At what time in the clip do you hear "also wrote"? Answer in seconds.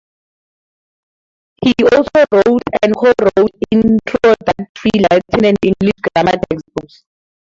1.93-2.63